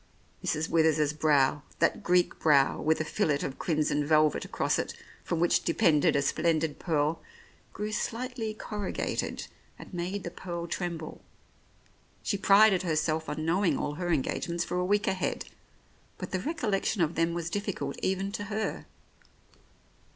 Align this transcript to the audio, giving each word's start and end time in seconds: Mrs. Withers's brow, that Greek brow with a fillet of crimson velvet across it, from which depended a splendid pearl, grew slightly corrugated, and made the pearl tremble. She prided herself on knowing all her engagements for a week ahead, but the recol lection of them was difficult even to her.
Mrs. 0.43 0.67
Withers's 0.67 1.13
brow, 1.13 1.61
that 1.77 2.01
Greek 2.01 2.39
brow 2.39 2.81
with 2.81 2.99
a 2.99 3.05
fillet 3.05 3.41
of 3.43 3.59
crimson 3.59 4.03
velvet 4.03 4.43
across 4.43 4.79
it, 4.79 4.95
from 5.23 5.39
which 5.39 5.61
depended 5.61 6.15
a 6.15 6.23
splendid 6.23 6.79
pearl, 6.79 7.21
grew 7.71 7.91
slightly 7.91 8.55
corrugated, 8.55 9.45
and 9.77 9.93
made 9.93 10.23
the 10.23 10.31
pearl 10.31 10.65
tremble. 10.65 11.21
She 12.23 12.35
prided 12.35 12.81
herself 12.81 13.29
on 13.29 13.45
knowing 13.45 13.77
all 13.77 13.93
her 13.93 14.09
engagements 14.11 14.63
for 14.65 14.79
a 14.79 14.85
week 14.85 15.07
ahead, 15.07 15.45
but 16.17 16.31
the 16.31 16.39
recol 16.39 16.71
lection 16.71 17.03
of 17.03 17.13
them 17.13 17.35
was 17.35 17.51
difficult 17.51 17.95
even 18.01 18.31
to 18.31 18.45
her. 18.45 18.87